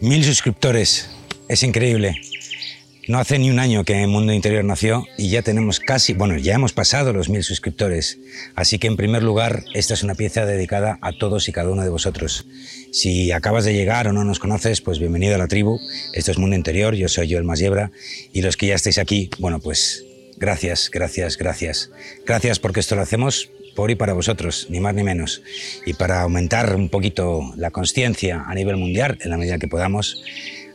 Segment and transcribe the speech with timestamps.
[0.00, 1.08] Mil suscriptores,
[1.48, 2.20] es increíble.
[3.08, 6.54] No hace ni un año que Mundo Interior nació y ya tenemos casi, bueno, ya
[6.54, 8.18] hemos pasado los mil suscriptores.
[8.54, 11.82] Así que en primer lugar, esta es una pieza dedicada a todos y cada uno
[11.82, 12.46] de vosotros.
[12.92, 15.80] Si acabas de llegar o no nos conoces, pues bienvenido a la tribu.
[16.12, 17.90] Esto es Mundo Interior, yo soy yo el Masiebra
[18.34, 20.04] y los que ya estáis aquí, bueno, pues
[20.36, 21.90] gracias, gracias, gracias.
[22.26, 25.42] Gracias porque esto lo hacemos por y para vosotros, ni más ni menos.
[25.84, 30.24] Y para aumentar un poquito la conciencia a nivel mundial, en la medida que podamos.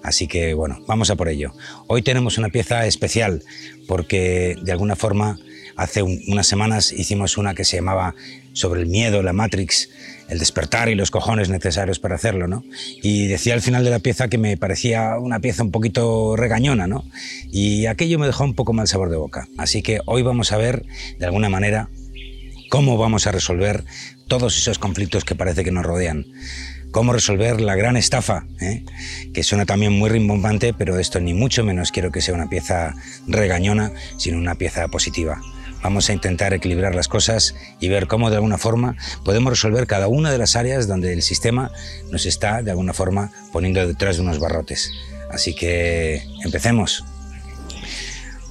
[0.03, 1.53] Así que bueno, vamos a por ello.
[1.87, 3.43] Hoy tenemos una pieza especial
[3.87, 5.37] porque de alguna forma
[5.75, 8.15] hace unas semanas hicimos una que se llamaba
[8.53, 9.89] sobre el miedo, la Matrix,
[10.27, 12.63] el despertar y los cojones necesarios para hacerlo, ¿no?
[13.01, 16.87] Y decía al final de la pieza que me parecía una pieza un poquito regañona,
[16.87, 17.03] ¿no?
[17.51, 19.47] Y aquello me dejó un poco mal sabor de boca.
[19.57, 20.85] Así que hoy vamos a ver,
[21.19, 21.89] de alguna manera,
[22.71, 23.83] cómo vamos a resolver
[24.29, 26.25] todos esos conflictos que parece que nos rodean.
[26.91, 28.85] Cómo resolver la gran estafa, ¿eh?
[29.33, 32.95] que suena también muy rimbombante, pero esto ni mucho menos quiero que sea una pieza
[33.27, 35.41] regañona, sino una pieza positiva.
[35.83, 38.95] Vamos a intentar equilibrar las cosas y ver cómo de alguna forma
[39.25, 41.71] podemos resolver cada una de las áreas donde el sistema
[42.09, 44.93] nos está de alguna forma poniendo detrás de unos barrotes.
[45.29, 47.03] Así que empecemos.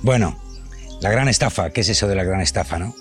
[0.03, 0.39] Bueno,
[1.01, 2.95] la gran estafa, ¿qué es eso de la gran estafa, no?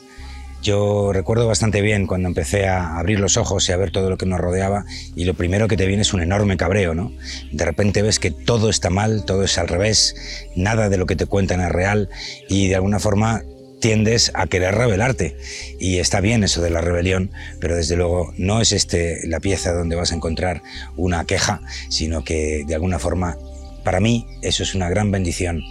[0.62, 4.18] Yo recuerdo bastante bien cuando empecé a abrir los ojos y a ver todo lo
[4.18, 7.14] que nos rodeaba y lo primero que te viene es un enorme cabreo, ¿no?
[7.52, 10.16] De repente ves que todo está mal, todo es al revés,
[10.56, 12.10] nada de lo que te cuentan es real
[12.50, 13.42] y de alguna forma
[13.80, 15.38] tiendes a querer rebelarte.
[15.80, 19.72] Y está bien eso de la rebelión, pero desde luego no es este la pieza
[19.72, 20.62] donde vas a encontrar
[20.98, 23.38] una queja, sino que de alguna forma,
[23.86, 25.62] para mí, eso es una gran bendición.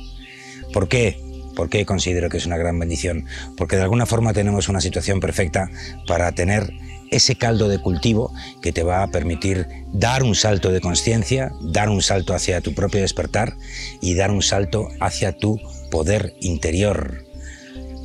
[0.72, 1.27] ¿Por qué?
[1.58, 3.24] ¿Por qué considero que es una gran bendición?
[3.56, 5.68] Porque de alguna forma tenemos una situación perfecta
[6.06, 6.72] para tener
[7.10, 11.88] ese caldo de cultivo que te va a permitir dar un salto de conciencia, dar
[11.88, 13.56] un salto hacia tu propio despertar
[14.00, 15.58] y dar un salto hacia tu
[15.90, 17.24] poder interior.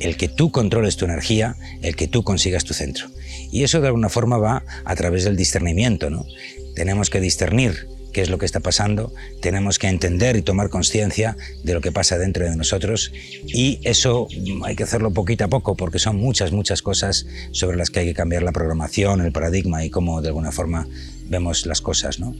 [0.00, 3.06] El que tú controles tu energía, el que tú consigas tu centro.
[3.52, 6.26] Y eso de alguna forma va a través del discernimiento, ¿no?
[6.74, 11.36] Tenemos que discernir qué es lo que está pasando, tenemos que entender y tomar conciencia
[11.62, 13.12] de lo que pasa dentro de nosotros
[13.46, 14.28] y eso
[14.64, 18.06] hay que hacerlo poquito a poco porque son muchas, muchas cosas sobre las que hay
[18.06, 20.88] que cambiar la programación, el paradigma y cómo de alguna forma
[21.28, 22.20] vemos las cosas.
[22.20, 22.34] ¿no?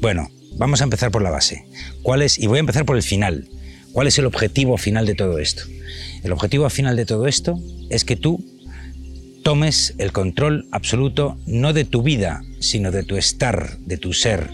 [0.00, 1.66] Bueno, vamos a empezar por la base.
[2.02, 2.38] ¿Cuál es?
[2.38, 3.48] Y voy a empezar por el final.
[3.92, 5.64] ¿Cuál es el objetivo final de todo esto?
[6.22, 8.42] El objetivo final de todo esto es que tú
[9.42, 14.48] tomes el control absoluto no de tu vida, sino de tu estar, de tu ser.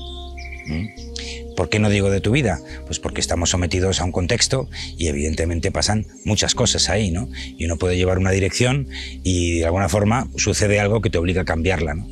[1.56, 2.60] ¿Por qué no digo de tu vida?
[2.86, 7.28] Pues porque estamos sometidos a un contexto y evidentemente pasan muchas cosas ahí, ¿no?
[7.58, 8.88] Y uno puede llevar una dirección
[9.22, 12.08] y de alguna forma sucede algo que te obliga a cambiarla, ¿no?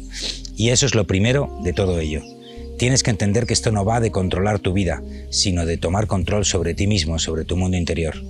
[0.56, 2.22] Y eso es lo primero de todo ello.
[2.78, 6.44] Tienes que entender que esto no va de controlar tu vida, sino de tomar control
[6.44, 8.22] sobre ti mismo, sobre tu mundo interior.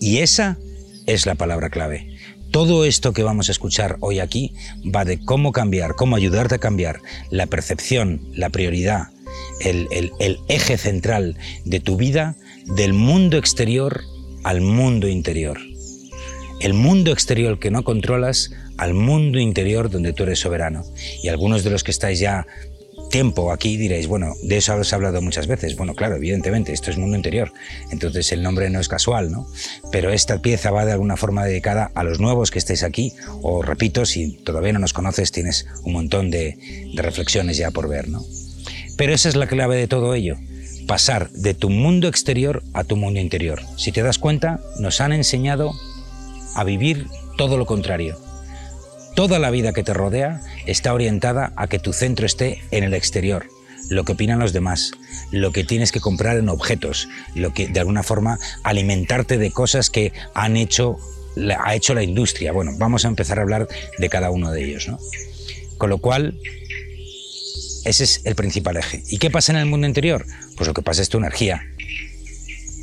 [0.00, 0.58] Y esa
[1.06, 2.08] es la palabra clave.
[2.50, 6.58] Todo esto que vamos a escuchar hoy aquí va de cómo cambiar, cómo ayudarte a
[6.58, 7.00] cambiar
[7.30, 9.08] la percepción, la prioridad,
[9.60, 10.10] el,
[10.48, 12.36] eje central de tu vida
[12.76, 14.02] del mundo exterior
[14.44, 15.58] al mundo interior.
[16.60, 20.84] El mundo exterior que no controlas al mundo interior donde tú eres soberano.
[21.22, 22.46] Y algunos de los que estáis ya
[23.12, 25.76] tiempo aquí diréis, bueno, de eso habéis hablado muchas veces.
[25.76, 27.52] Bueno, claro, evidentemente, esto es mundo interior.
[27.90, 29.46] Entonces el nombre no es casual, ¿no?
[29.90, 33.12] Pero esta pieza va de alguna forma dedicada a los nuevos que estéis aquí.
[33.42, 36.56] O repito, si todavía no nos conoces, tienes un montón de,
[36.94, 38.24] de reflexiones ya por ver, ¿no?
[39.02, 40.36] Pero esa es la clave de todo ello,
[40.86, 43.60] pasar de tu mundo exterior a tu mundo interior.
[43.76, 45.72] Si te das cuenta, nos han enseñado
[46.54, 48.16] a vivir todo lo contrario.
[49.16, 52.94] Toda la vida que te rodea está orientada a que tu centro esté en el
[52.94, 53.48] exterior,
[53.90, 54.92] lo que opinan los demás,
[55.32, 59.90] lo que tienes que comprar en objetos, lo que de alguna forma alimentarte de cosas
[59.90, 60.96] que han hecho,
[61.58, 62.52] ha hecho la industria.
[62.52, 63.66] Bueno, vamos a empezar a hablar
[63.98, 64.86] de cada uno de ellos.
[64.86, 65.00] ¿no?
[65.76, 66.38] Con lo cual,
[67.84, 69.02] ese es el principal eje.
[69.08, 70.24] ¿Y qué pasa en el mundo interior?
[70.56, 71.62] Pues lo que pasa es tu energía.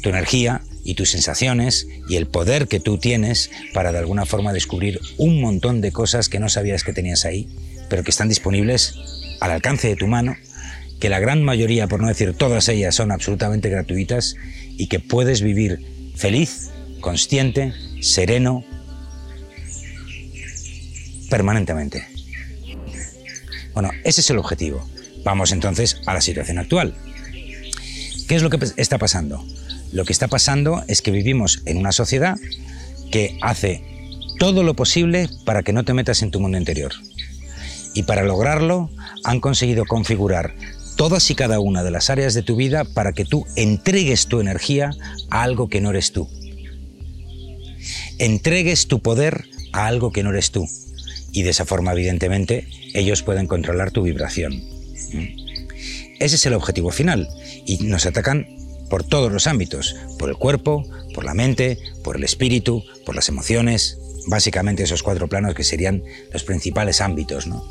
[0.03, 4.53] Tu energía y tus sensaciones y el poder que tú tienes para de alguna forma
[4.53, 7.47] descubrir un montón de cosas que no sabías que tenías ahí,
[7.89, 8.95] pero que están disponibles
[9.39, 10.35] al alcance de tu mano,
[10.99, 14.35] que la gran mayoría, por no decir todas ellas, son absolutamente gratuitas
[14.77, 15.79] y que puedes vivir
[16.15, 16.69] feliz,
[16.99, 18.65] consciente, sereno,
[21.29, 22.08] permanentemente.
[23.79, 24.85] Bueno, ese es el objetivo.
[25.23, 26.95] Vamos entonces a la situación actual.
[28.27, 29.41] ¿Qué es lo que está pasando?
[29.93, 32.35] Lo que está pasando es que vivimos en una sociedad
[33.09, 33.81] que hace
[34.37, 36.91] todo lo posible para que no te metas en tu mundo interior.
[37.93, 38.89] Y para lograrlo
[39.23, 40.55] han conseguido configurar
[40.97, 44.41] todas y cada una de las áreas de tu vida para que tú entregues tu
[44.41, 44.91] energía
[45.29, 46.27] a algo que no eres tú.
[48.17, 50.67] Entregues tu poder a algo que no eres tú.
[51.31, 54.63] Y de esa forma, evidentemente, ellos pueden controlar tu vibración.
[56.19, 57.29] Ese es el objetivo final.
[57.65, 58.47] Y nos atacan
[58.89, 63.29] por todos los ámbitos, por el cuerpo, por la mente, por el espíritu, por las
[63.29, 63.97] emociones,
[64.27, 66.03] básicamente esos cuatro planos que serían
[66.33, 67.63] los principales ámbitos, ¿no?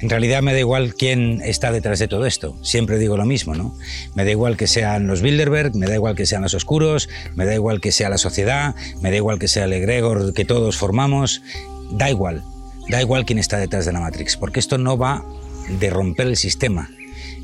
[0.00, 2.56] En realidad me da igual quién está detrás de todo esto.
[2.62, 3.76] Siempre digo lo mismo, ¿no?
[4.14, 7.44] Me da igual que sean los Bilderberg, me da igual que sean los oscuros, me
[7.44, 10.78] da igual que sea la sociedad, me da igual que sea el egregor que todos
[10.78, 11.42] formamos.
[11.90, 12.44] Da igual,
[12.88, 15.24] da igual quién está detrás de la Matrix, porque esto no va
[15.68, 16.90] de romper el sistema,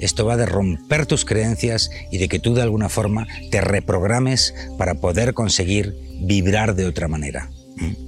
[0.00, 4.54] esto va de romper tus creencias y de que tú de alguna forma te reprogrames
[4.78, 7.50] para poder conseguir vibrar de otra manera.
[7.76, 8.06] ¿Mm?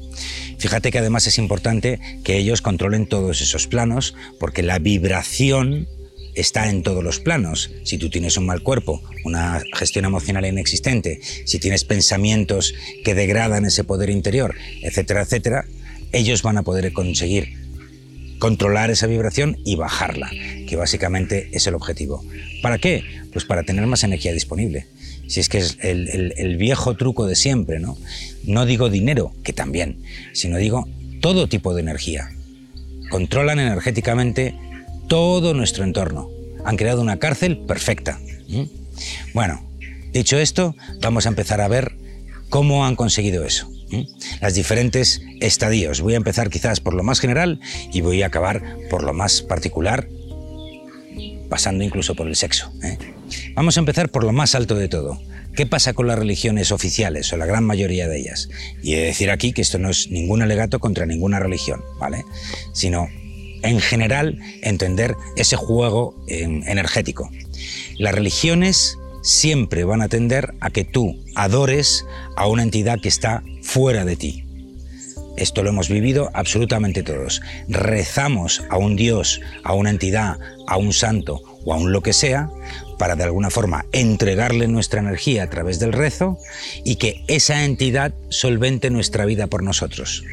[0.59, 5.87] Fíjate que además es importante que ellos controlen todos esos planos porque la vibración
[6.35, 7.71] está en todos los planos.
[7.85, 12.75] Si tú tienes un mal cuerpo, una gestión emocional inexistente, si tienes pensamientos
[13.05, 15.65] que degradan ese poder interior, etcétera, etcétera,
[16.13, 17.69] ellos van a poder conseguir
[18.39, 20.31] controlar esa vibración y bajarla,
[20.67, 22.25] que básicamente es el objetivo.
[22.63, 23.05] ¿Para qué?
[23.33, 24.87] Pues para tener más energía disponible.
[25.27, 27.99] Si es que es el, viejo truco de siempre, ¿no?
[28.45, 30.03] No digo dinero, que también,
[30.33, 30.89] sino digo
[31.21, 32.31] todo tipo de energía.
[33.11, 34.55] Controlan energéticamente
[35.09, 36.31] todo nuestro entorno.
[36.65, 38.19] Han creado una cárcel perfecta.
[39.35, 39.63] Bueno,
[40.13, 41.93] dicho esto, vamos a empezar a ver
[42.49, 43.71] cómo han conseguido eso
[44.41, 46.01] las diferentes estadios.
[46.01, 47.61] Voy a empezar quizás por lo más general
[47.93, 50.09] y voy a acabar por lo más particular,
[51.49, 52.73] pasando incluso por el sexo.
[52.83, 52.99] ¿eh?
[53.55, 55.21] Vamos a empezar por lo más alto de todo.
[55.55, 58.49] ¿Qué pasa con las religiones oficiales o la gran mayoría de ellas?
[58.83, 62.25] Y he de decir aquí que esto no es ningún alegato contra ninguna religión, ¿vale?
[62.73, 63.09] Sino
[63.63, 67.29] en general entender ese juego em, energético.
[67.99, 72.05] Las religiones siempre van a tender a que tú adores
[72.37, 74.45] a una entidad que está fuera de ti.
[75.37, 77.43] Esto lo hemos vivido absolutamente todos.
[77.69, 82.15] Rezamos a un Dios, a una entidad, a un santo o a un lo que
[82.15, 82.49] sea,
[82.99, 86.39] para de alguna forma entregarle nuestra energía a través del rezo
[86.83, 90.25] y que esa entidad solvente nuestra vida por nosotros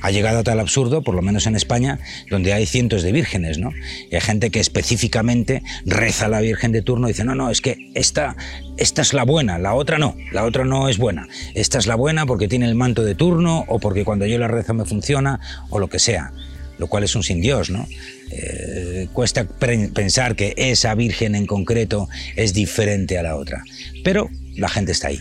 [0.00, 1.98] ha llegado a tal absurdo, por lo menos en España,
[2.30, 3.72] donde hay cientos de vírgenes, ¿no?
[4.10, 7.50] Y hay gente que específicamente reza a la Virgen de turno y dice, no, no,
[7.50, 8.36] es que esta,
[8.76, 11.28] esta es la buena, la otra no, la otra no es buena.
[11.54, 14.48] Esta es la buena porque tiene el manto de turno o porque cuando yo la
[14.48, 16.32] rezo me funciona o lo que sea
[16.78, 17.86] lo cual es un sin Dios, ¿no?
[18.30, 23.62] Eh, cuesta pensar que esa virgen en concreto es diferente a la otra,
[24.02, 25.20] pero la gente está ahí.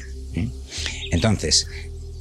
[1.11, 1.67] Entonces,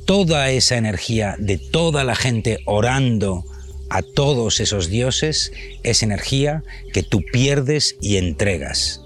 [0.08, 3.44] toda esa energía de toda la gente orando
[3.90, 5.52] a todos esos dioses
[5.82, 6.64] es energía
[6.94, 9.02] que tú pierdes y entregas.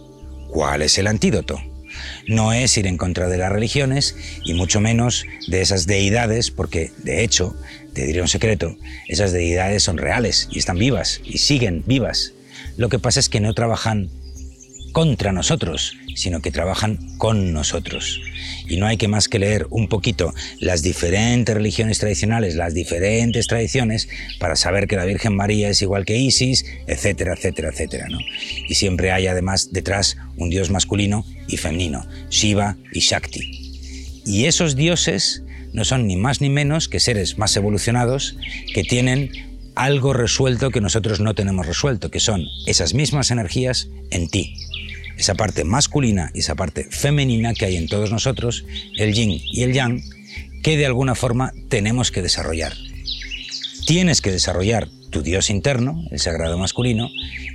[0.48, 1.60] ¿Cuál es el antídoto?
[2.28, 4.14] No es ir en contra de las religiones
[4.44, 7.56] y mucho menos de esas deidades, porque de hecho,
[7.94, 8.76] te diré un secreto,
[9.08, 12.32] esas deidades son reales y están vivas y siguen vivas.
[12.76, 14.08] Lo que pasa es que no trabajan
[14.92, 18.20] contra nosotros, sino que trabajan con nosotros.
[18.68, 23.46] Y no hay que más que leer un poquito las diferentes religiones tradicionales, las diferentes
[23.46, 24.08] tradiciones,
[24.38, 28.06] para saber que la Virgen María es igual que Isis, etcétera, etcétera, etcétera.
[28.08, 28.18] ¿no?
[28.68, 34.22] Y siempre hay además detrás un dios masculino y femenino, Shiva y Shakti.
[34.24, 38.36] Y esos dioses no son ni más ni menos que seres más evolucionados
[38.74, 39.30] que tienen
[39.74, 44.54] algo resuelto que nosotros no tenemos resuelto, que son esas mismas energías en ti,
[45.16, 48.64] esa parte masculina y esa parte femenina que hay en todos nosotros,
[48.96, 50.02] el yin y el yang,
[50.62, 52.72] que de alguna forma tenemos que desarrollar.
[53.86, 57.10] Tienes que desarrollar tu dios interno, el sagrado masculino,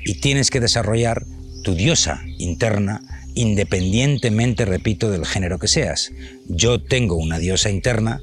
[0.06, 1.26] y tienes que desarrollar
[1.64, 3.02] tu diosa interna,
[3.34, 6.12] independientemente, repito, del género que seas.
[6.48, 8.22] Yo tengo una diosa interna,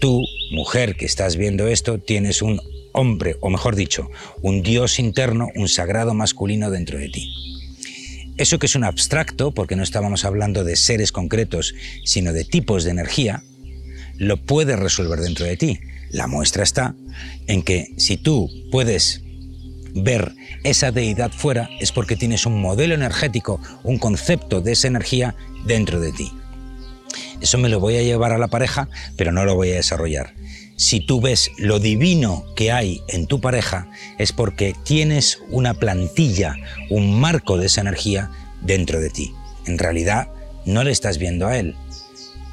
[0.00, 2.60] tú, mujer que estás viendo esto, tienes un
[2.92, 4.10] hombre, o mejor dicho,
[4.42, 7.55] un dios interno, un sagrado masculino dentro de ti.
[8.36, 11.74] Eso que es un abstracto, porque no estábamos hablando de seres concretos,
[12.04, 13.42] sino de tipos de energía,
[14.18, 15.80] lo puedes resolver dentro de ti.
[16.10, 16.94] La muestra está
[17.46, 19.22] en que si tú puedes
[19.94, 20.32] ver
[20.64, 25.98] esa deidad fuera, es porque tienes un modelo energético, un concepto de esa energía dentro
[25.98, 26.30] de ti.
[27.40, 30.35] Eso me lo voy a llevar a la pareja, pero no lo voy a desarrollar
[30.76, 36.56] si tú ves lo divino que hay en tu pareja, es porque tienes una plantilla,
[36.90, 38.30] un marco de esa energía
[38.60, 39.34] dentro de ti.
[39.66, 40.28] En realidad,
[40.66, 41.74] no le estás viendo a él,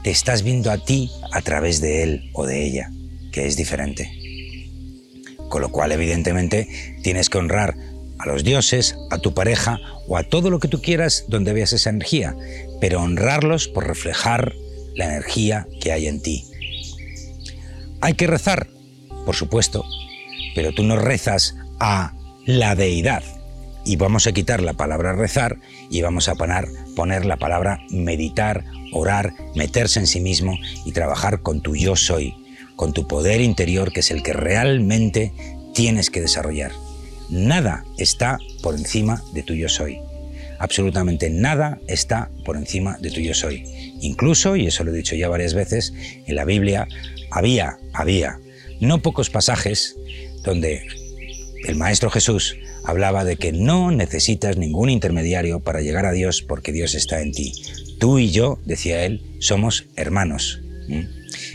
[0.03, 2.91] te estás viendo a ti a través de él o de ella,
[3.31, 4.11] que es diferente.
[5.49, 6.67] Con lo cual, evidentemente,
[7.03, 7.75] tienes que honrar
[8.19, 11.73] a los dioses, a tu pareja o a todo lo que tú quieras donde veas
[11.73, 12.35] esa energía,
[12.79, 14.53] pero honrarlos por reflejar
[14.95, 16.45] la energía que hay en ti.
[18.03, 18.67] Hay que rezar,
[19.25, 19.85] por supuesto,
[20.55, 22.11] pero tú no rezas a
[22.45, 23.23] la deidad.
[23.85, 25.57] Y vamos a quitar la palabra rezar
[25.89, 26.67] y vamos a poner,
[26.97, 32.35] poner la palabra meditar, orar, meterse en sí mismo y trabajar con tu yo soy,
[32.75, 35.31] con tu poder interior que es el que realmente
[35.73, 36.73] tienes que desarrollar.
[37.29, 40.01] Nada está por encima de tu yo soy.
[40.59, 43.63] Absolutamente nada está por encima de tu yo soy.
[44.01, 45.93] Incluso, y eso lo he dicho ya varias veces,
[46.25, 46.85] en la Biblia
[47.33, 48.39] había, había,
[48.79, 49.95] no pocos pasajes
[50.43, 50.85] donde
[51.65, 56.71] el Maestro Jesús hablaba de que no necesitas ningún intermediario para llegar a Dios porque
[56.71, 57.53] Dios está en ti.
[57.99, 60.61] Tú y yo, decía él, somos hermanos.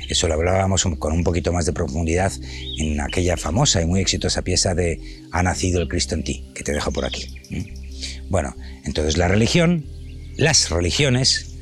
[0.09, 2.33] Eso lo hablábamos con un poquito más de profundidad
[2.79, 6.65] en aquella famosa y muy exitosa pieza de Ha nacido el Cristo en ti, que
[6.65, 7.27] te dejo por aquí.
[8.31, 9.85] Bueno, entonces la religión,
[10.37, 11.58] las religiones,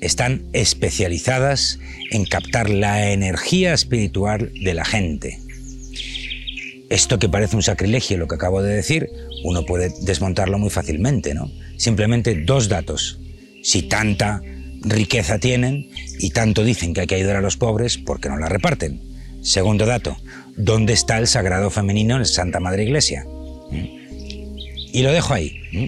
[0.00, 1.78] están especializadas
[2.10, 5.38] en captar la energía espiritual de la gente.
[6.88, 9.10] Esto que parece un sacrilegio, lo que acabo de decir,
[9.44, 11.50] uno puede desmontarlo muy fácilmente, ¿no?
[11.76, 13.20] Simplemente dos datos.
[13.62, 14.40] Si tanta
[14.82, 18.38] riqueza tienen y tanto dicen que hay que ayudar a los pobres, ¿por qué no
[18.38, 19.02] la reparten?
[19.42, 20.16] Segundo dato,
[20.56, 23.26] ¿dónde está el sagrado femenino en Santa Madre Iglesia?
[23.70, 23.84] ¿Mm?
[24.92, 25.60] Y lo dejo ahí.
[25.72, 25.84] ¿Mm?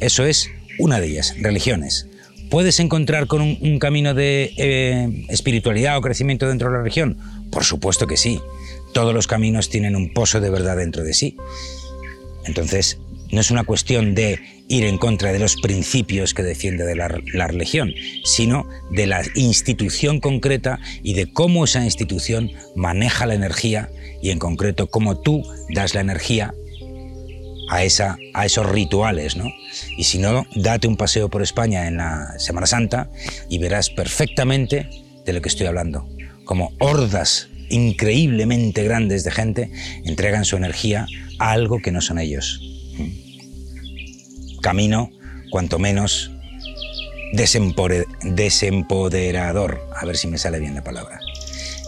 [0.00, 2.08] Eso es una de ellas, religiones.
[2.54, 7.18] ¿Puedes encontrar con un, camino de eh, espiritualidad o crecimiento dentro de la religión?
[7.50, 8.40] Por supuesto que sí.
[8.92, 11.36] Todos los caminos tienen un pozo de verdad dentro de sí.
[12.46, 13.00] Entonces,
[13.32, 17.48] no es una cuestión de ir en contra de los principios que defiende la, la,
[17.48, 17.92] religión,
[18.22, 23.90] sino de la institución concreta y de cómo esa institución maneja la energía
[24.22, 26.54] y en concreto cómo tú das la energía
[27.68, 29.52] a, esa, a esos rituales, ¿no?
[29.96, 33.10] Y si no, date un paseo por España en la Semana Santa
[33.48, 34.88] y verás perfectamente
[35.24, 36.08] de lo que estoy hablando.
[36.44, 39.70] Como hordas increíblemente grandes de gente
[40.04, 41.06] entregan su energía
[41.38, 42.60] a algo que no son ellos.
[44.60, 45.10] Camino,
[45.50, 46.30] cuanto menos,
[47.32, 49.80] desempoderador.
[49.94, 51.20] A ver si me sale bien la palabra.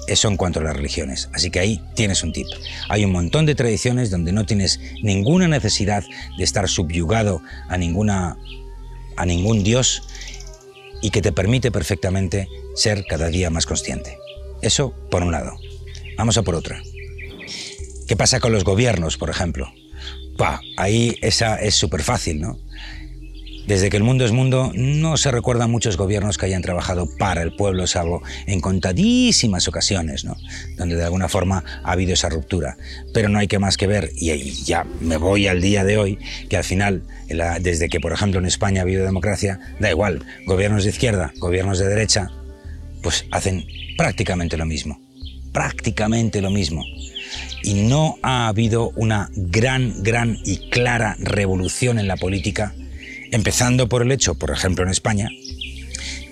[0.07, 1.29] Eso en cuanto a las religiones.
[1.33, 2.47] Así que ahí tienes un tip.
[2.89, 6.05] Hay un montón de tradiciones donde no tienes ninguna necesidad
[6.39, 8.37] de estar subyugado a, ninguna,
[9.17, 10.03] a ningún dios
[11.03, 14.19] y que te permite perfectamente ser cada día más consciente.
[14.63, 15.59] Eso por un lado.
[16.17, 16.81] Vamos a por otra.
[18.07, 19.73] ¿Qué pasa con los gobiernos, por ejemplo?
[20.39, 22.59] Pa, ahí esa es súper fácil, ¿no?
[23.67, 27.43] Desde que el mundo es mundo, no se recuerdan muchos gobiernos que hayan trabajado para
[27.43, 30.37] el pueblo, salvo en contadísimas ocasiones, ¿no?
[30.77, 32.77] donde de alguna forma ha habido esa ruptura.
[33.13, 36.19] Pero no hay que más que ver, y ya me voy al día de hoy,
[36.49, 37.03] que al final,
[37.61, 41.81] desde que por ejemplo en España ha habido democracia, da igual, gobiernos de izquierda, gobiernos
[41.81, 42.31] de derecha,
[43.03, 43.67] pues hacen
[43.99, 45.01] prácticamente lo mismo,
[45.53, 46.85] prácticamente lo mismo
[47.65, 52.75] y no ha habido una gran, gran y clara revolución en la política
[53.33, 55.29] Empezando por el hecho, por ejemplo, en España,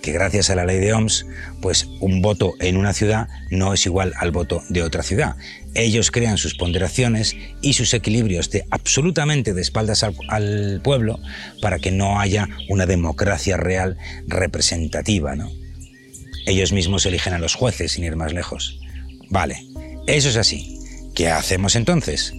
[0.04, 1.24] que gracias a la ley de OMS,
[1.62, 5.36] pues un voto en una ciudad no es igual al voto de otra ciudad.
[5.74, 11.18] Ellos crean sus ponderaciones y sus equilibrios de absolutamente de espaldas al, pueblo
[11.62, 13.96] para que no haya una democracia real
[14.26, 15.36] representativa.
[15.36, 15.50] ¿no?
[16.46, 18.78] Ellos mismos eligen a los jueces sin ir más lejos.
[19.30, 19.64] Vale,
[20.06, 20.78] eso es así.
[21.14, 22.34] ¿Qué hacemos entonces?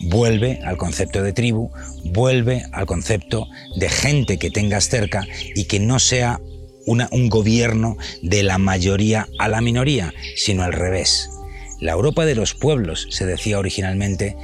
[0.00, 1.70] Vuelve al concepto de tribu,
[2.04, 3.46] vuelve al concepto
[3.76, 6.40] de gente que tengas cerca y que no sea
[6.86, 11.30] un gobierno de la mayoría a la minoría, sino al revés.
[11.80, 14.36] La Europa de los pueblos se decía originalmente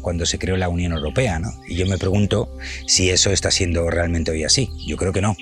[0.00, 1.52] cuando se creó la Unión Europea, ¿no?
[1.68, 4.68] Y yo me pregunto si eso está siendo realmente hoy así.
[4.86, 5.36] Yo creo que no.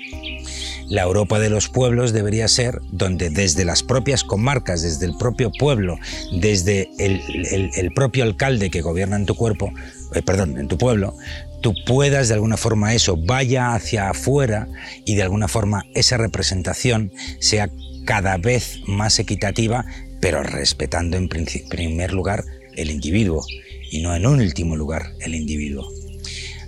[0.91, 5.49] La Europa de los pueblos debería ser donde desde las propias comarcas, desde el propio
[5.57, 5.97] pueblo,
[6.33, 9.71] desde el, propio alcalde que gobierna en tu cuerpo,
[10.13, 11.15] eh, perdón, en tu pueblo,
[11.61, 14.67] tú puedas de alguna forma eso vaya hacia afuera
[15.05, 17.69] y de alguna forma esa representación sea
[18.03, 19.85] cada vez más equitativa,
[20.19, 22.43] pero respetando en primer lugar
[22.75, 23.45] el individuo
[23.91, 25.87] y no en último lugar el individuo.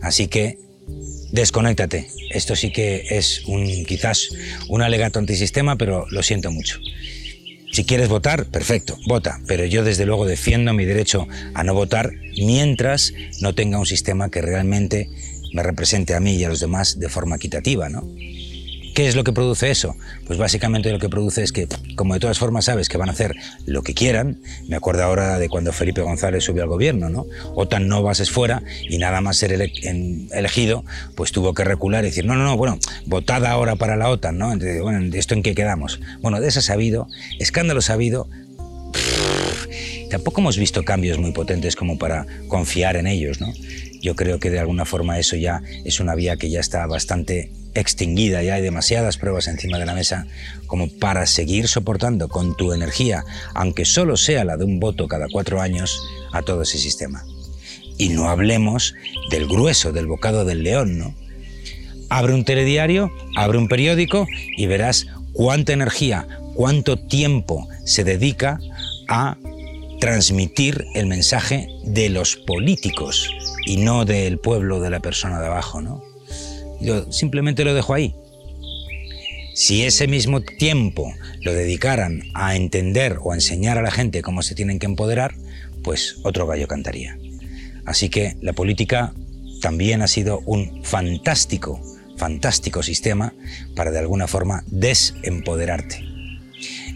[0.01, 0.59] Así que
[1.31, 2.07] desconéctate.
[2.29, 4.29] Esto sí que es un, quizás
[4.69, 6.79] un alegato antisistema, pero lo siento mucho.
[7.71, 12.11] Si quieres votar, perfecto, vota, pero yo desde luego defiendo mi derecho a no votar
[12.37, 15.09] mientras no tenga un sistema que realmente
[15.53, 18.07] me represente a mí y a los demás de forma equitativa, ¿no?
[18.93, 19.95] ¿Qué es lo que produce eso?
[20.27, 23.13] Pues básicamente lo que produce es que, como de todas formas sabes que van a
[23.13, 23.35] hacer
[23.65, 27.25] lo que quieran, me acuerdo ahora de cuando Felipe González subió al gobierno, ¿no?
[27.55, 30.85] OTAN no bases fuera y nada más ser elegido,
[31.15, 34.37] pues tuvo que recular y decir, no, no, no, bueno, votada ahora para la OTAN,
[34.37, 34.53] ¿no?
[34.53, 35.99] Entonces, bueno, ¿esto en qué quedamos?
[36.21, 36.61] Bueno, de eso
[37.39, 38.29] escándalos ha habido,
[40.11, 43.51] tampoco hemos visto cambios muy potentes como para confiar en ellos, ¿no?
[44.01, 47.51] Yo creo que de alguna forma eso ya es una vía que ya está bastante
[47.75, 50.27] extinguida, ya hay demasiadas pruebas encima de la mesa
[50.67, 55.27] como para seguir soportando con tu energía, aunque solo sea la de un voto cada
[55.31, 55.99] cuatro años,
[56.31, 57.23] a todo ese sistema.
[57.97, 58.95] Y no hablemos
[59.29, 61.15] del grueso, del bocado del león, ¿no?
[62.09, 64.27] Abre un telediario, abre un periódico
[64.57, 68.59] y verás cuánta energía, cuánto tiempo se dedica
[69.07, 69.37] a
[69.99, 73.29] transmitir el mensaje de los políticos
[73.65, 76.12] y no del pueblo, de la persona de abajo, ¿no?
[76.83, 78.13] Yo simplemente lo dejo ahí.
[79.55, 84.41] Si ese mismo tiempo lo dedicaran a entender o a enseñar a la gente cómo
[84.41, 85.35] se tienen que empoderar,
[85.83, 87.17] pues otro gallo cantaría.
[87.85, 89.13] Así que la política
[89.61, 91.81] también ha sido un fantástico,
[92.17, 93.33] fantástico sistema
[93.75, 96.03] para de alguna forma desempoderarte.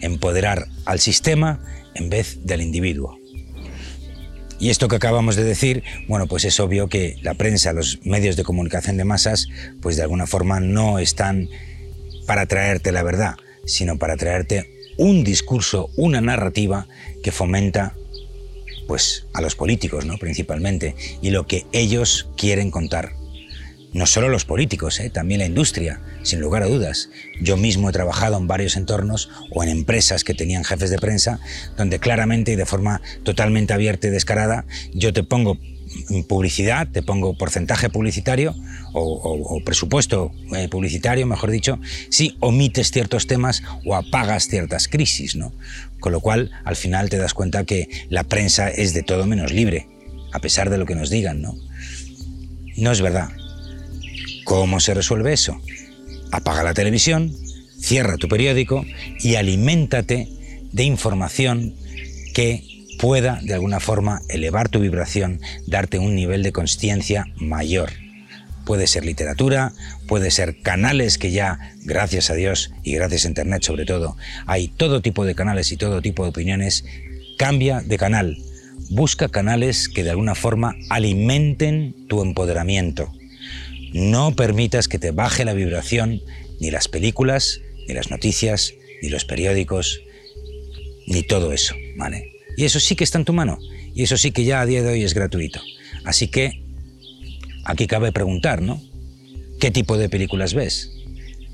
[0.02, 1.60] Empoderar al sistema
[1.94, 3.17] en vez del individuo.
[4.60, 8.36] Y esto que acabamos de decir, bueno, pues es obvio que la prensa, los medios
[8.36, 9.48] de comunicación de masas,
[9.80, 11.48] pues de alguna forma no están
[12.26, 16.88] para traerte la verdad, sino para traerte un discurso, una narrativa
[17.22, 17.94] que fomenta
[18.88, 20.16] pues a los políticos, ¿no?
[20.18, 23.12] principalmente, y lo que ellos quieren contar
[23.92, 25.10] no solo los políticos, ¿eh?
[25.10, 27.10] también la industria, sin lugar a dudas.
[27.40, 31.40] Yo mismo he trabajado en varios entornos o en empresas que tenían jefes de prensa,
[31.76, 35.58] donde claramente y de forma totalmente abierta y descarada, yo te pongo
[36.28, 38.54] publicidad, te pongo porcentaje publicitario
[38.92, 41.78] o, presupuesto eh, publicitario, mejor dicho,
[42.10, 45.52] si omites ciertos temas o apagas ciertas crisis, ¿no?
[46.00, 49.52] Con lo cual, al final te das cuenta que la prensa es de todo menos
[49.52, 49.88] libre,
[50.32, 51.54] a pesar de lo que nos digan, ¿no?
[52.76, 53.30] No es verdad.
[54.48, 55.60] ¿Cómo se resuelve eso?
[56.32, 57.36] Apaga la televisión,
[57.78, 58.82] cierra tu periódico
[59.20, 60.26] y aliméntate
[60.72, 61.74] de información
[62.32, 62.64] que
[62.98, 67.90] pueda de alguna forma elevar tu vibración, darte un nivel de conciencia mayor.
[68.64, 69.74] Puede ser literatura,
[70.06, 74.68] puede ser canales que ya, gracias a Dios y gracias a Internet sobre todo, hay
[74.68, 76.86] todo tipo de canales y todo tipo de opiniones.
[77.36, 78.38] Cambia de canal.
[78.88, 83.12] Busca canales que de alguna forma alimenten tu empoderamiento.
[83.92, 86.20] No permitas que te baje la vibración
[86.60, 90.00] ni las películas, ni las noticias, ni los periódicos,
[91.06, 92.32] ni todo eso, ¿vale?
[92.56, 93.58] Y eso sí que está en tu mano,
[93.94, 95.60] y eso sí que ya a día de hoy es gratuito.
[96.04, 96.62] Así que
[97.64, 98.82] aquí cabe preguntar, ¿no?
[99.60, 100.92] ¿Qué tipo de películas ves?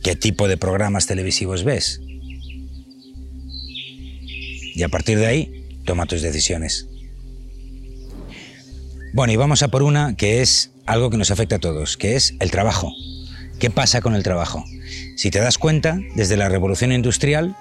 [0.03, 2.01] ¿Qué tipo de programas televisivos ves?
[4.75, 6.89] Y a partir de ahí, toma tus decisiones.
[9.15, 12.17] Bueno, y vamos a por una que es algo que nos afecta a todos, que
[12.17, 12.93] es el trabajo.
[13.61, 14.65] ¿Qué pasa con el trabajo?
[15.15, 17.57] Si te das cuenta, desde la revolución industrial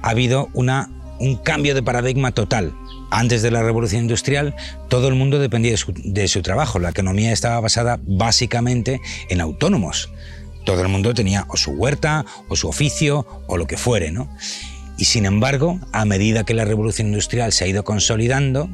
[0.00, 0.88] ha habido una,
[1.20, 2.74] un cambio de paradigma total.
[3.10, 4.56] Antes de la revolución industrial,
[4.88, 6.78] todo el mundo dependía de su, trabajo.
[6.78, 10.10] La economía estaba basada básicamente en autónomos.
[10.64, 14.34] Todo el mundo tenía o su huerta, o su oficio, o lo que fuere, ¿no?
[14.96, 18.70] Y sin embargo, a medida que la revolución industrial se ha ido consolidando,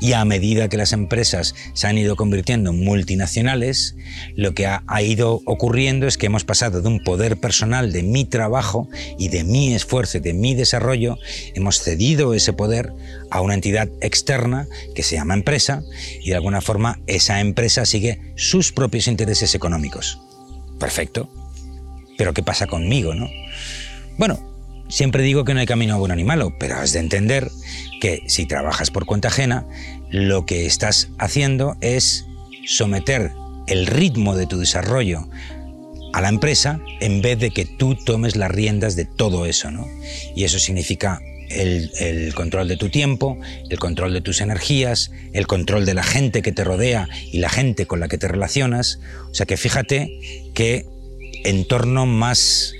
[0.00, 3.96] y a medida que las empresas se han ido convirtiendo en multinacionales,
[4.36, 8.24] lo que ha, ido ocurriendo es que hemos pasado de un poder personal de mi
[8.24, 11.18] trabajo y de mi esfuerzo y de mi desarrollo,
[11.54, 12.92] hemos cedido ese poder
[13.30, 15.82] a una entidad externa que se llama empresa
[16.22, 20.20] y de alguna forma esa empresa sigue sus propios intereses económicos.
[20.78, 21.30] Perfecto.
[22.16, 23.28] Pero ¿qué pasa conmigo, no?
[24.18, 24.53] Bueno,
[24.94, 27.50] Siempre digo que no hay camino a buen animal, pero has de entender
[28.00, 29.66] que si trabajas por cuenta ajena,
[30.08, 32.26] lo que estás haciendo es
[32.64, 33.32] someter
[33.66, 35.26] el ritmo de tu desarrollo
[36.12, 39.84] a la empresa en vez de que tú tomes las riendas de todo eso, ¿no?
[40.36, 43.36] Y eso significa el, el, control de tu tiempo,
[43.70, 47.48] el control de tus energías, el control de la gente que te rodea y la
[47.48, 49.00] gente con la que te relacionas.
[49.28, 50.86] O sea que fíjate qué
[51.42, 52.74] entorno más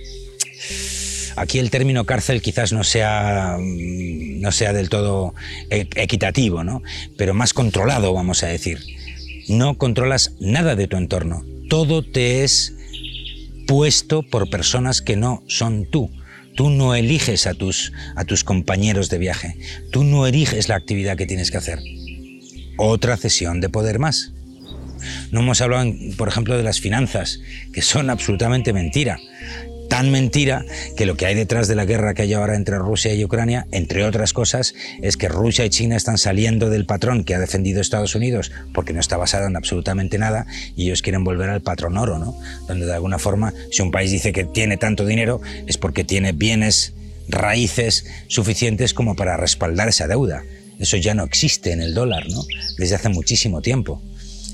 [1.36, 5.34] Aquí el término cárcel quizás no sea, mm, no sea del todo
[5.70, 6.82] e-, equitativo, ¿no?
[7.16, 8.80] pero más controlado, vamos a decir.
[9.48, 11.44] No controlas nada de tu entorno.
[11.68, 12.74] Todo te es
[13.66, 16.10] puesto por personas que no son tú.
[16.54, 19.56] Tú no eliges a tus, a tus compañeros de viaje.
[19.90, 21.80] Tú no eliges la actividad que tienes que hacer.
[22.76, 24.32] Otra cesión de poder más.
[25.30, 27.40] No hemos hablado, por ejemplo, de las finanzas,
[27.72, 29.18] que son absolutamente mentira
[29.94, 33.14] tan mentira que lo que hay detrás de la guerra que hay ahora entre Rusia
[33.14, 37.32] y Ucrania, entre otras cosas, es que Rusia y China están saliendo del patrón que
[37.32, 41.48] ha defendido Estados Unidos porque no está basado en absolutamente nada y ellos quieren volver
[41.48, 42.36] al patrón oro, ¿no?
[42.66, 46.32] Donde de alguna forma, si un país dice que tiene tanto dinero, es porque tiene
[46.32, 46.94] bienes
[47.28, 50.42] raíces suficientes como para respaldar esa deuda.
[50.80, 52.42] Eso ya no existe en el dólar, ¿no?
[52.78, 54.02] Desde hace muchísimo tiempo.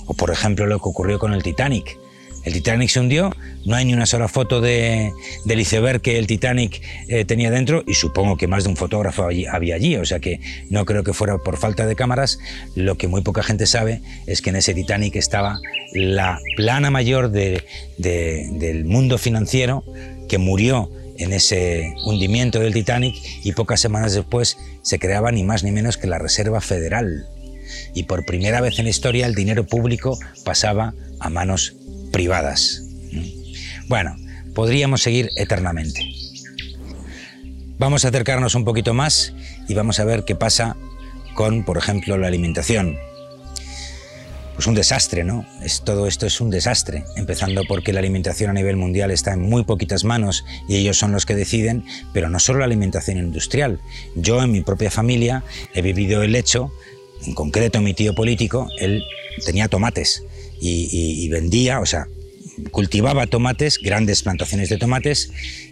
[0.05, 1.97] O por ejemplo lo que ocurrió con el Titanic.
[2.45, 3.35] El Titanic se hundió,
[3.67, 5.13] no hay ni una sola foto de,
[5.45, 9.25] del iceberg que el Titanic eh, tenía dentro y supongo que más de un fotógrafo
[9.25, 12.39] había allí, o sea que no creo que fuera por falta de cámaras.
[12.75, 15.61] Lo que muy poca gente sabe es que en ese Titanic estaba
[15.93, 19.85] la plana mayor del mundo financiero
[20.29, 25.63] que murió en ese hundimiento del Titanic y pocas semanas después se creaba ni más
[25.63, 27.27] ni menos que la Reserva Federal.
[27.95, 31.77] Y por primera vez en historia el dinero público pasaba a manos
[32.11, 32.83] privadas.
[33.89, 34.17] Bueno,
[34.55, 36.07] podríamos seguir eternamente.
[37.79, 39.33] Vamos a acercarnos un poquito más
[39.69, 40.77] y vamos a ver qué pasa
[41.35, 42.97] con, por ejemplo, la alimentación
[44.61, 45.47] pues un desastre, ¿no?
[45.63, 49.41] Es, todo esto es un desastre, empezando porque la alimentación a nivel mundial está en
[49.41, 53.81] muy poquitas manos y ellos son los que deciden, pero no solo la alimentación industrial.
[54.17, 56.75] Yo en mi propia familia he vivido el hecho,
[57.25, 59.03] en concreto mi tío político, él
[59.47, 60.25] tenía tomates
[60.61, 62.07] y vendía, o sea,
[62.71, 65.31] cultivaba tomates, grandes plantaciones de tomates,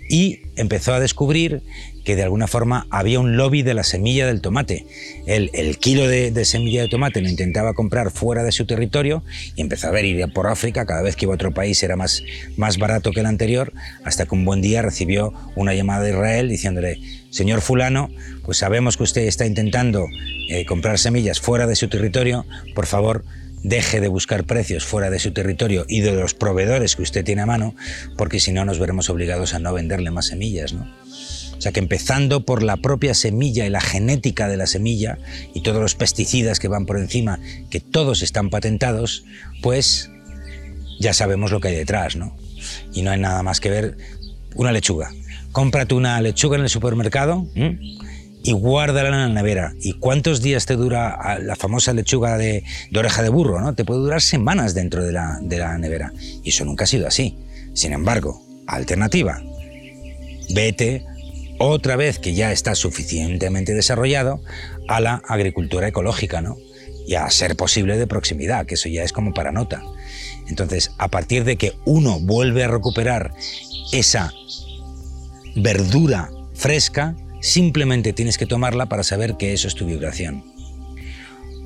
[0.09, 1.63] y empezó a descubrir
[2.05, 4.87] que de alguna forma había un lobby de la semilla del tomate.
[5.27, 9.23] El, kilo de, semilla de tomate lo intentaba comprar fuera de su territorio
[9.55, 11.97] y empezó a ver ir por África, cada vez que iba a otro país era
[11.97, 12.23] más,
[12.57, 13.75] más barato que el anterior,
[14.05, 16.99] hasta que un buen día recibió una llamada de Israel diciéndole,
[17.29, 18.09] señor fulano,
[18.47, 20.07] pues sabemos que usted está intentando
[20.49, 23.23] eh, comprar semillas fuera de su territorio, por favor,
[23.63, 27.43] deje de buscar precios fuera de su territorio y de los proveedores que usted tiene
[27.43, 27.75] a mano,
[28.17, 30.87] porque si no nos veremos obligados a no venderle más semillas, ¿no?
[31.57, 35.19] O sea que empezando por la propia semilla y la genética de la semilla
[35.55, 39.25] y todos los pesticidas que van por encima, que todos están patentados,
[39.61, 40.09] pues
[41.01, 42.37] ya sabemos lo que hay detrás, ¿no?
[42.93, 43.97] Y no hay nada más que ver
[44.55, 45.11] una lechuga.
[45.51, 47.49] Cómprate una lechuga en el supermercado
[48.43, 49.75] y guárdala en la nevera.
[49.81, 52.65] ¿Y cuántos días te dura ah, la famosa lechuga de,
[52.97, 53.61] oreja de burro?
[53.61, 53.75] ¿no?
[53.75, 56.13] Te puede durar semanas dentro de la, de la nevera.
[56.43, 57.37] Y eso nunca ha sido así.
[57.75, 59.43] Sin embargo, alternativa.
[60.51, 61.05] Vete
[61.59, 64.41] otra vez que ya está suficientemente desarrollado
[64.89, 66.57] a la agricultura ecológica, ¿no?
[67.07, 69.83] Y a ser posible de proximidad, que eso ya es como para nota.
[70.49, 73.35] Entonces, a partir de que uno vuelve a recuperar
[73.93, 74.33] esa
[75.57, 80.45] verdura fresca, simplemente tienes que tomarla para saber que eso es tu vibración.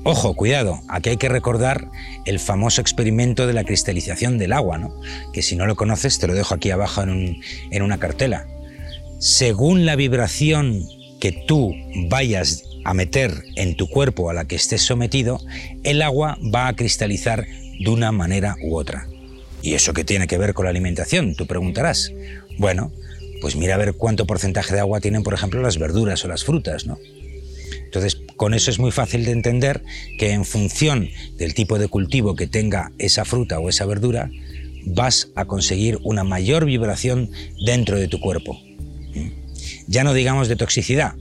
[0.05, 1.87] Ojo, cuidado, aquí hay que recordar
[2.25, 4.93] el famoso experimento de la cristalización del agua, ¿no?
[5.31, 8.45] que si no lo conoces te lo dejo aquí abajo en, en una cartela
[9.23, 10.85] según la vibración
[11.21, 11.73] que tú
[12.09, 15.39] vayas a meter en tu cuerpo a la que estés sometido,
[15.85, 17.47] el agua va a cristalizar
[17.79, 19.07] de una manera u otra.
[19.61, 21.35] ¿Y eso qué tiene que ver con la alimentación?
[21.35, 22.11] Tú preguntarás.
[22.57, 22.91] Bueno,
[23.43, 26.45] pues mira a ver cuánto porcentaje de agua tienen, por ejemplo, las verduras o las
[26.45, 26.97] frutas, ¿no?
[27.83, 29.83] Entonces, con eso es muy fácil de entender
[30.17, 34.31] que en función del tipo de cultivo que tenga esa fruta o esa verdura,
[34.85, 37.31] vas a conseguir una mayor vibración
[37.65, 38.57] dentro de tu cuerpo.
[39.87, 41.13] Ya no digamos de toxicidad,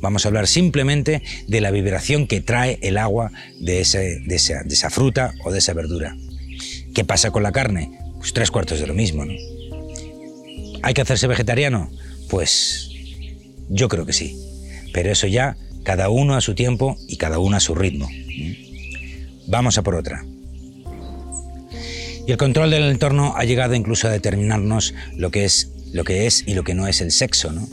[0.00, 5.50] vamos a hablar simplemente de la vibración que trae el agua de, esa, fruta o
[5.50, 6.16] de esa verdura.
[6.94, 7.90] ¿Qué pasa con la carne?
[8.18, 9.32] Pues tres cuartos de lo mismo, ¿no?
[10.82, 11.90] ¿Hay que hacerse vegetariano?
[12.28, 12.90] Pues
[13.68, 14.36] yo creo que sí.
[14.92, 18.08] Pero eso ya cada uno a su tiempo y cada uno a su ritmo.
[19.46, 20.24] Vamos a por otra.
[22.26, 26.28] Y el control del entorno ha llegado incluso a determinarnos lo que es lo que
[26.28, 27.66] es y lo que no es el sexo, ¿no?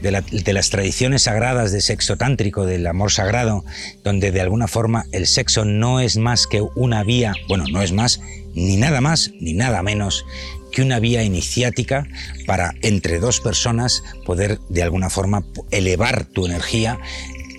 [0.00, 3.64] de, las tradiciones sagradas de sexo tántrico, del amor sagrado,
[4.04, 7.92] donde de alguna forma el sexo no es más que una vía, bueno, no es
[7.92, 8.20] más,
[8.54, 10.24] ni nada más, ni nada menos
[10.72, 12.06] que una vía iniciática
[12.46, 16.98] para entre dos personas poder de alguna forma elevar tu energía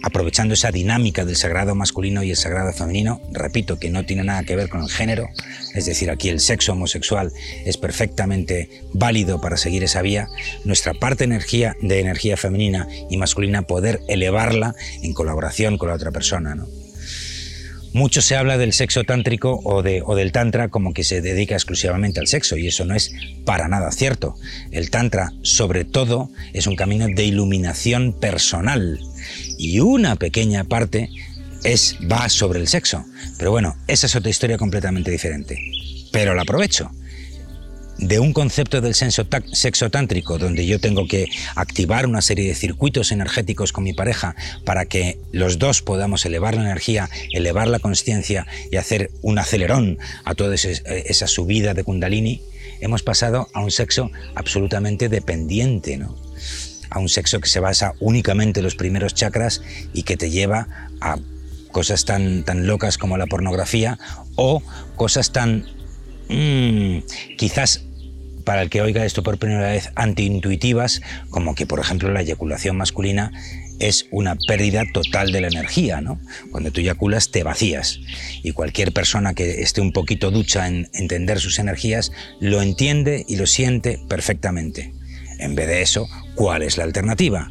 [0.02, 4.44] aprovechando esa dinámica del sagrado masculino y el sagrado femenino, repito que no tiene nada
[4.44, 5.28] que ver con el género,
[5.76, 7.32] es decir, aquí el sexo homosexual
[7.66, 10.28] es perfectamente válido para seguir esa vía,
[10.64, 16.12] nuestra parte energía, de energía femenina y masculina poder elevarla en colaboración con la otra
[16.12, 16.56] persona.
[17.94, 21.56] Mucho se habla del sexo tántrico o, de, o del tantra como que se dedica
[21.56, 23.12] exclusivamente al sexo y eso no es
[23.46, 24.36] para nada cierto.
[24.72, 29.00] El tantra sobre todo es un camino de iluminación personal
[29.58, 31.10] y una pequeña parte
[31.64, 33.06] es, va sobre el sexo.
[33.38, 35.60] Pero bueno, esa es otra historia completamente diferente.
[36.12, 36.92] Pero la aprovecho.
[38.00, 43.12] De un concepto del sexo tántrico donde yo tengo que activar una serie de circuitos
[43.12, 48.48] energéticos con mi pareja para que los dos podamos elevar la energía, elevar la conciencia
[48.72, 52.42] y hacer un acelerón a toda esa subida de kundalini,
[52.80, 56.16] hemos pasado a un sexo absolutamente dependiente, ¿no?
[56.90, 59.62] a un sexo que se basa únicamente en los primeros chakras
[59.94, 61.18] y que te lleva a
[61.72, 64.00] cosas tan, tan locas como la pornografía
[64.36, 64.64] o
[64.96, 65.68] cosas tan
[66.30, 67.00] mmm,
[67.38, 67.84] quizás
[68.50, 72.78] para el que oiga esto por primera vez, antiintuitivas, como que, por ejemplo, la eyaculación
[72.78, 73.32] masculina
[73.78, 76.20] es una pérdida total de la energía, ¿no?
[76.50, 78.00] Cuando tú eyaculas te vacías
[78.42, 83.36] y cualquier persona que esté un poquito ducha en entender sus energías lo entiende y
[83.36, 84.96] lo siente perfectamente.
[85.38, 87.48] En vez de eso, ¿cuál es la alternativa?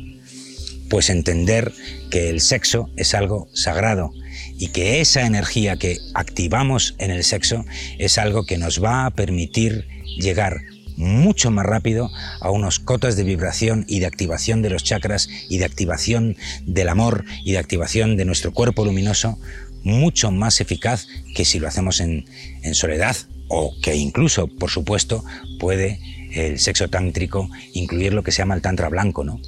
[0.90, 1.72] Pues entender
[2.10, 4.10] que el sexo es algo sagrado
[4.58, 7.64] y que esa energía que activamos en el sexo
[7.98, 9.86] es algo que nos va a permitir
[10.18, 10.60] llegar
[10.98, 15.58] mucho más rápido a unos cotas de vibración y de activación de los chakras y
[15.58, 19.38] de activación del amor y de activación de nuestro cuerpo luminoso
[19.84, 22.26] mucho más eficaz que si lo hacemos en,
[22.72, 23.16] soledad
[23.48, 25.24] o que incluso, por supuesto,
[25.58, 26.00] puede
[26.32, 29.40] el sexo tántrico incluir lo que se llama el tantra blanco, ¿no?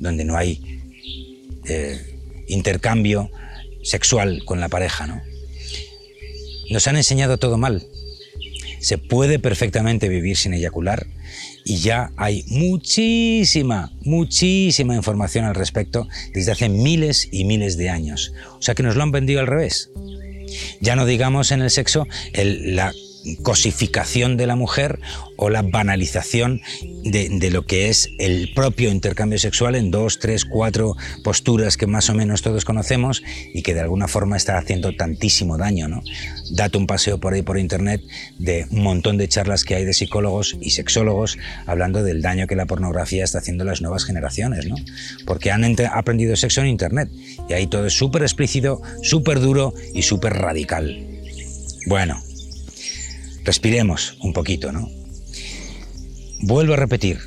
[0.00, 0.82] donde no hay
[1.66, 3.30] eh, intercambio
[3.82, 5.06] sexual con la pareja.
[5.06, 5.20] ¿no?
[6.70, 7.86] Nos han enseñado todo mal,
[8.84, 11.06] se puede perfectamente vivir sin eyacular
[11.64, 18.34] y ya hay muchísima, muchísima información al respecto desde hace miles y miles de años.
[18.58, 19.90] O sea que nos lo han vendido al revés.
[20.82, 22.92] Ya no digamos en el sexo la
[23.42, 25.00] cosificación de la mujer
[25.36, 26.60] o la banalización
[27.04, 32.10] de, lo que es el propio intercambio sexual en dos, tres, cuatro posturas que más
[32.10, 35.88] o menos todos conocemos y que de alguna forma está haciendo tantísimo daño.
[35.88, 36.02] ¿no?
[36.50, 38.02] Date un paseo por ahí por internet
[38.38, 42.56] de un montón de charlas que hay de psicólogos y sexólogos hablando del daño que
[42.56, 44.76] la pornografía está haciendo a las nuevas generaciones, ¿no?
[45.26, 47.10] porque han aprendido sexo en internet
[47.48, 51.06] y ahí todo es súper explícito, súper duro y súper radical.
[51.86, 52.22] Bueno,
[53.44, 54.88] respiremos un poquito, ¿no?
[56.40, 57.20] Vuelvo a repetir,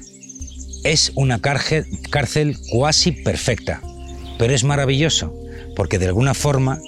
[0.83, 3.81] es una cárcel, cuasi perfecta,
[4.37, 5.33] pero es maravilloso,
[5.75, 6.79] porque de alguna forma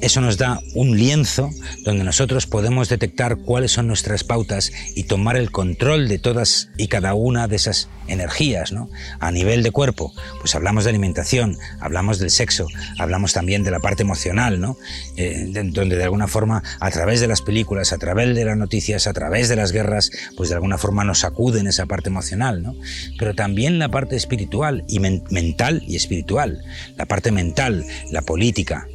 [0.00, 1.50] eso nos da un lienzo
[1.84, 6.88] donde nosotros podemos detectar cuáles son nuestras pautas y tomar el control de todas y
[6.88, 8.88] cada una de esas energías, ¿no?
[9.20, 12.66] A nivel de cuerpo, pues hablamos de alimentación, hablamos del sexo,
[12.98, 14.76] hablamos también de la parte emocional, ¿no?
[15.16, 19.06] Eh, donde de alguna forma, a través de las películas, a través de las noticias,
[19.06, 22.74] a través de las guerras, pues de alguna forma nos sacuden esa parte emocional, ¿no?
[23.18, 26.62] Pero también la parte espiritual y mental y espiritual,
[26.96, 28.86] la parte mental, la política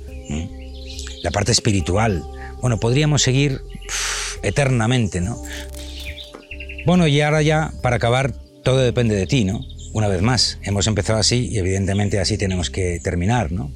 [1.25, 2.23] la parte espiritual.
[2.61, 3.61] Bueno, podríamos seguir
[4.43, 5.41] eternamente, ¿no?
[6.85, 8.31] Bueno, y ahora ya, para acabar,
[8.63, 9.61] todo depende de ti, ¿no?
[9.91, 13.71] Una vez más, hemos empezado así y evidentemente así tenemos que terminar, ¿no?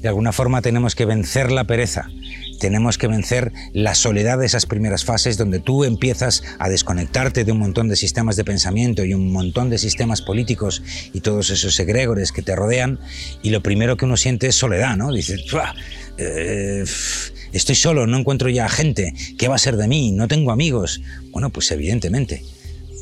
[0.00, 2.08] De alguna forma tenemos que vencer la pereza,
[2.58, 7.52] tenemos que vencer la soledad de esas primeras fases donde tú empiezas a desconectarte de
[7.52, 11.78] un montón de sistemas de pensamiento y un montón de sistemas políticos y todos esos
[11.80, 12.98] egregores que te rodean
[13.42, 15.12] y lo primero que uno siente es soledad, ¿no?
[15.12, 15.44] Dices,
[16.18, 16.84] eh,
[17.52, 20.12] estoy solo, no encuentro ya gente, ¿qué va a ser de mí?
[20.12, 21.00] No tengo amigos.
[21.30, 22.42] Bueno, pues evidentemente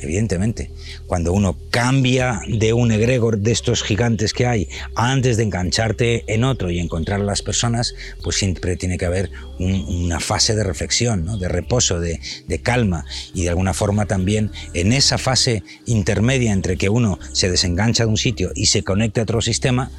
[0.00, 0.70] evidentemente.
[1.06, 6.44] Cuando uno cambia de un egregor de estos gigantes que hay antes de engancharte en
[6.44, 11.38] otro y encontrar a las personas, pues siempre tiene que haber una fase de reflexión,
[11.38, 16.76] de reposo, de, de calma y de alguna forma también en esa fase intermedia entre
[16.76, 19.90] que uno se desengancha de un sitio y se conecta a otro sistema,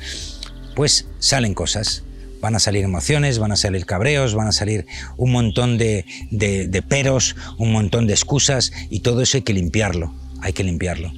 [0.76, 2.04] pues salen cosas
[2.42, 4.86] van a salir emociones, van a salir cabreos, van a salir
[5.18, 6.06] un montón de,
[6.88, 11.12] peros, un montón de excusas y todo eso hay que limpiarlo, hay que limpiarlo.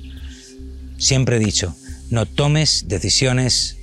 [0.97, 1.75] Siempre he dicho,
[2.09, 3.77] no tomes decisiones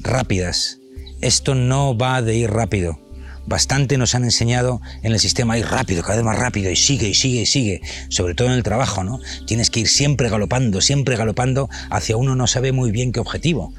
[0.00, 0.78] rápidas.
[1.20, 3.00] Esto no va de ir rápido.
[3.44, 7.08] Bastante nos han enseñado en el sistema ir rápido, cada vez más rápido, y sigue,
[7.08, 7.80] y sigue, y sigue.
[8.08, 9.18] Sobre todo en el trabajo, ¿no?
[9.46, 13.74] Tienes que ir siempre galopando, siempre galopando hacia uno no sabe muy bien qué objetivo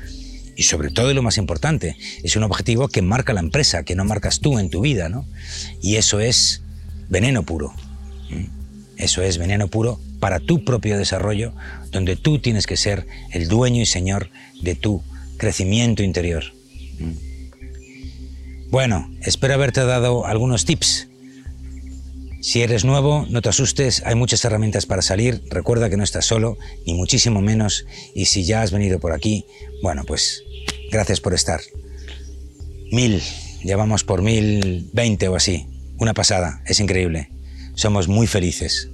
[0.56, 3.96] y sobre todo y lo más importante, es un objetivo que marca la empresa, que
[3.96, 5.26] no marcas tú en tu vida, ¿no?
[5.82, 6.62] Y eso es
[7.10, 7.74] veneno puro.
[8.98, 11.54] Eso es veneno puro para tu propio desarrollo,
[11.92, 14.30] donde tú tienes que ser el dueño y señor
[14.62, 15.04] de tu
[15.38, 16.44] crecimiento interior.
[18.70, 21.08] Bueno, espero haberte dado algunos tips.
[22.44, 26.26] Si eres nuevo, no te asustes, hay muchas herramientas para salir, recuerda que no estás
[26.26, 29.46] solo, ni muchísimo menos, y si ya has venido por aquí,
[29.82, 30.44] bueno, pues
[30.92, 31.62] gracias por estar.
[32.92, 33.24] Mil,
[33.64, 35.68] ya vamos por mil veinte o así.
[35.98, 37.30] Una pasada, es increíble.
[37.76, 38.90] Somos muy felices.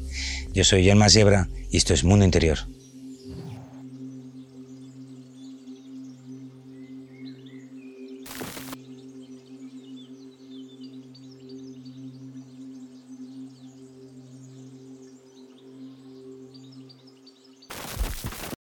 [0.54, 2.60] Yo soy Jan Masiebra y esto es Mundo Interior.